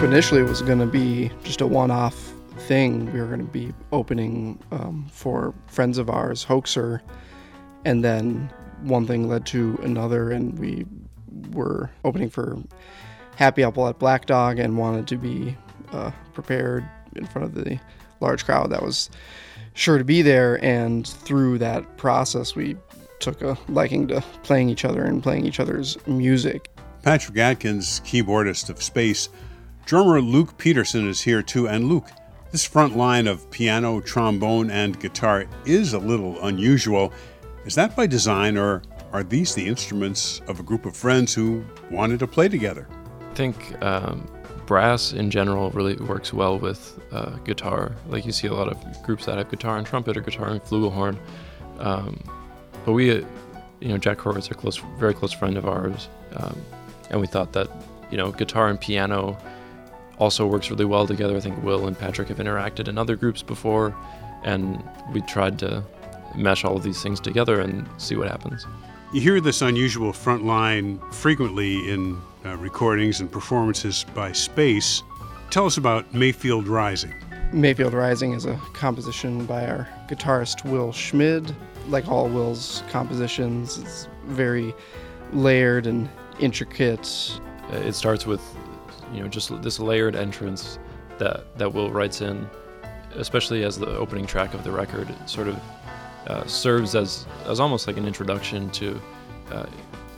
[0.00, 3.12] group initially was going to be just a one off thing.
[3.12, 7.02] We were going to be opening um, for friends of ours, Hoaxer,
[7.84, 8.50] and then
[8.80, 10.86] one thing led to another, and we
[11.50, 12.56] were opening for
[13.36, 15.54] Happy Apple at Black Dog and wanted to be
[15.92, 16.82] uh, prepared
[17.16, 17.78] in front of the
[18.20, 19.10] large crowd that was
[19.74, 20.64] sure to be there.
[20.64, 22.74] And through that process, we
[23.18, 26.70] took a liking to playing each other and playing each other's music.
[27.02, 29.28] Patrick Atkins, keyboardist of Space.
[29.90, 31.66] Drummer Luke Peterson is here too.
[31.66, 32.06] And Luke,
[32.52, 37.12] this front line of piano, trombone, and guitar is a little unusual.
[37.64, 38.82] Is that by design, or
[39.12, 42.86] are these the instruments of a group of friends who wanted to play together?
[43.32, 44.30] I think um,
[44.64, 47.90] brass in general really works well with uh, guitar.
[48.06, 50.62] Like you see a lot of groups that have guitar and trumpet or guitar and
[50.62, 51.18] flugelhorn.
[51.80, 52.22] Um,
[52.84, 53.24] but we, uh,
[53.80, 56.56] you know, Jack Horowitz, a close, very close friend of ours, um,
[57.10, 57.68] and we thought that,
[58.12, 59.36] you know, guitar and piano
[60.20, 61.36] also works really well together.
[61.36, 63.96] I think Will and Patrick have interacted in other groups before,
[64.44, 64.80] and
[65.12, 65.82] we tried to
[66.36, 68.64] mesh all of these things together and see what happens.
[69.12, 75.02] You hear this unusual front line frequently in uh, recordings and performances by Space.
[75.50, 77.12] Tell us about Mayfield Rising.
[77.52, 81.52] Mayfield Rising is a composition by our guitarist Will Schmid.
[81.88, 84.72] Like all Will's compositions, it's very
[85.32, 87.40] layered and intricate.
[87.72, 88.42] Uh, it starts with,
[89.12, 90.78] you know, just this layered entrance
[91.18, 92.48] that that Will writes in,
[93.14, 95.08] especially as the opening track of the record.
[95.28, 95.60] Sort of
[96.26, 99.00] uh, serves as as almost like an introduction to
[99.50, 99.66] uh,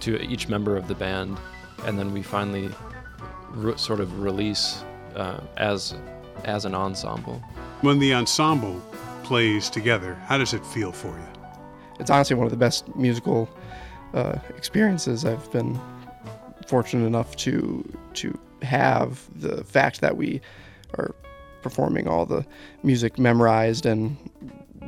[0.01, 1.39] to each member of the band
[1.85, 2.69] and then we finally
[3.51, 4.85] re- sort of release
[5.17, 5.95] uh, as
[6.45, 7.43] as an ensemble.
[7.83, 8.81] When the ensemble
[9.23, 11.27] plays together, how does it feel for you?
[12.01, 13.48] It's honestly one of the best musical
[14.15, 15.79] uh, experiences I've been
[16.67, 19.28] fortunate enough to to have.
[19.34, 20.40] The fact that we
[20.98, 21.14] are
[21.62, 22.45] performing all the
[22.83, 24.17] music memorized and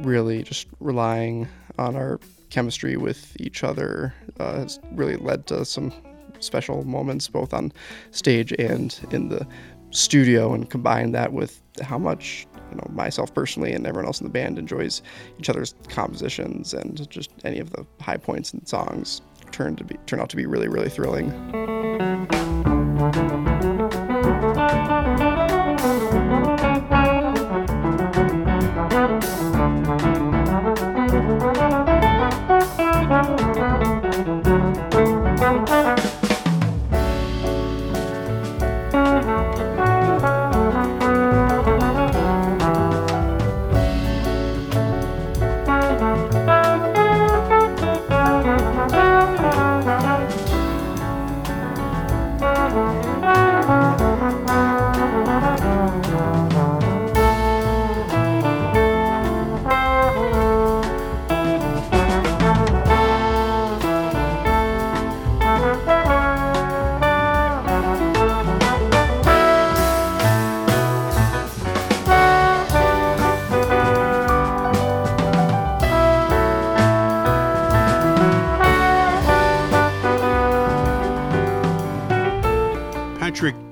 [0.03, 1.49] really just relying
[1.79, 2.21] on our
[2.51, 5.93] chemistry with each other uh, has really led to some
[6.41, 7.73] special moments both on
[8.11, 9.47] stage and in the
[9.91, 14.27] studio and combine that with how much you know myself personally and everyone else in
[14.27, 15.03] the band enjoys
[15.39, 19.97] each other's compositions and just any of the high points and songs turn to be
[20.07, 22.14] turn out to be really really thrilling.
[23.15, 23.74] Patrick,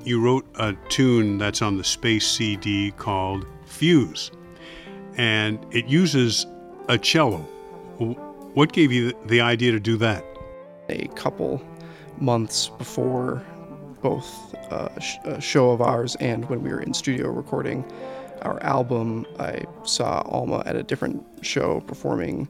[0.06, 4.30] you wrote a tune that's on the Space CD called Fuse,
[5.16, 6.46] and it uses
[6.88, 7.38] a cello.
[8.54, 10.24] What gave you the idea to do that?
[10.88, 11.62] A couple
[12.18, 13.42] months before
[14.02, 14.88] both uh,
[15.24, 17.84] a show of ours and when we were in studio recording
[18.42, 22.48] our album, I saw Alma at a different show performing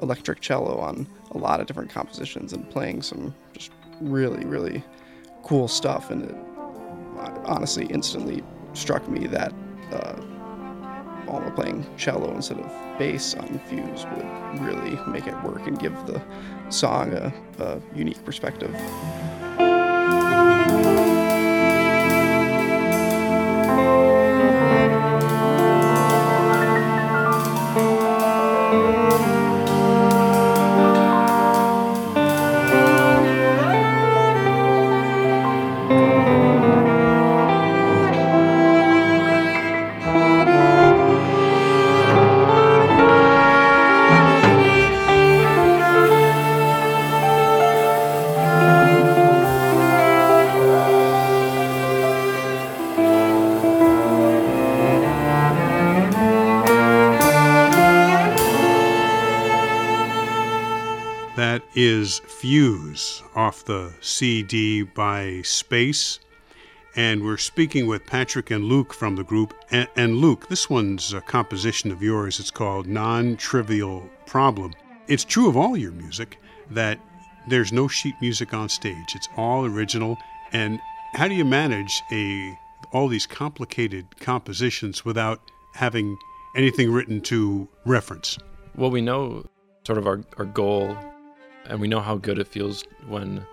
[0.00, 4.82] electric cello on a lot of different compositions and playing some just really, really
[5.42, 6.10] cool stuff.
[6.10, 6.36] And it
[7.44, 8.42] honestly instantly
[8.74, 9.52] struck me that
[9.92, 10.16] uh,
[11.28, 15.78] Alma playing cello instead of bass on the Fuse would really make it work and
[15.78, 16.20] give the
[16.68, 18.74] song a, a unique perspective.
[61.74, 66.18] Is Fuse off the CD by Space.
[66.94, 69.54] and we're speaking with Patrick and Luke from the group.
[69.70, 72.38] And, and Luke, this one's a composition of yours.
[72.38, 74.74] It's called Non Trivial Problem.
[75.08, 76.38] It's true of all your music
[76.70, 76.98] that
[77.48, 80.18] there's no sheet music on stage, it's all original.
[80.52, 80.80] And
[81.14, 82.58] how do you manage a
[82.92, 85.40] all these complicated compositions without
[85.74, 86.18] having
[86.54, 88.38] anything written to reference?
[88.76, 89.46] Well, we know
[89.86, 90.96] sort of our, our goal,
[91.66, 93.44] and we know how good it feels when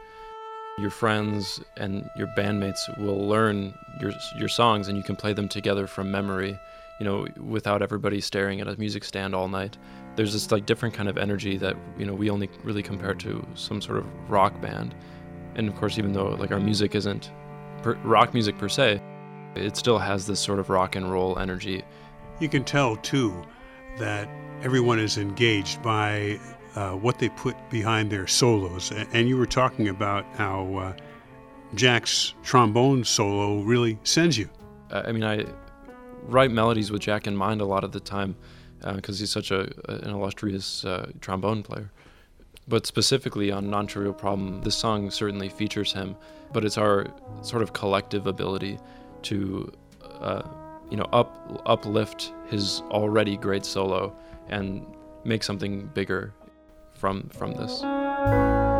[0.77, 5.49] your friends and your bandmates will learn your your songs and you can play them
[5.49, 6.57] together from memory
[6.99, 9.77] you know without everybody staring at a music stand all night.
[10.15, 13.45] There's this like different kind of energy that you know we only really compare to
[13.55, 14.93] some sort of rock band.
[15.55, 17.31] And of course even though like our music isn't
[17.81, 19.01] per, rock music per se
[19.55, 21.83] it still has this sort of rock and roll energy.
[22.39, 23.33] You can tell too
[23.97, 24.29] that
[24.61, 26.39] everyone is engaged by
[26.75, 28.91] uh, what they put behind their solos.
[29.13, 30.93] And you were talking about how uh,
[31.75, 34.49] Jack's trombone solo really sends you.
[34.91, 35.45] I mean, I
[36.23, 38.35] write melodies with Jack in mind a lot of the time
[38.95, 41.91] because uh, he's such a, an illustrious uh, trombone player.
[42.67, 46.15] But specifically on Non Trivial Problem, this song certainly features him,
[46.53, 47.07] but it's our
[47.41, 48.77] sort of collective ability
[49.23, 49.71] to,
[50.21, 50.43] uh,
[50.89, 54.15] you know, up uplift his already great solo
[54.49, 54.85] and
[55.23, 56.33] make something bigger
[56.99, 58.78] from from this.